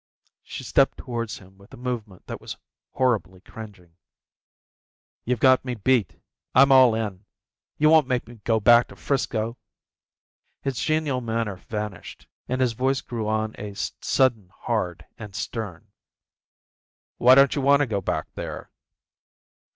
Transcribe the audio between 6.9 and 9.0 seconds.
in. You won't make me go back to